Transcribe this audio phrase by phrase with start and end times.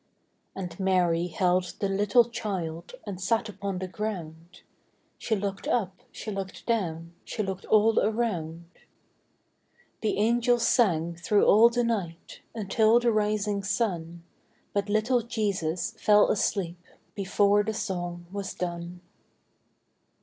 [0.55, 4.63] And Mary held the little child And sat upon the ground;
[5.19, 8.65] She looked up, she looked down, She looked all around.
[10.01, 14.23] The angels sang thro' all the night Until the rising sun,
[14.73, 16.81] But little Jesus fell asleep
[17.13, 19.01] Before the song was done.